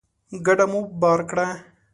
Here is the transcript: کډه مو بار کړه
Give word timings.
کډه 0.45 0.65
مو 0.71 0.79
بار 1.01 1.19
کړه 1.29 1.47